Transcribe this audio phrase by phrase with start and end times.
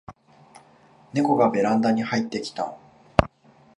[1.13, 2.75] ネコがベランダに入ってきた